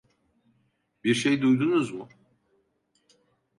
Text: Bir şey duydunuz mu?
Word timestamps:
Bir 1.03 1.13
şey 1.13 1.41
duydunuz 1.41 1.91
mu? 1.93 2.09